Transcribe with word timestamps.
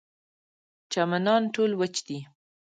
چمنان 0.91 1.43
ټول 1.55 1.71
وچ 1.79 1.95
دي. 2.07 2.19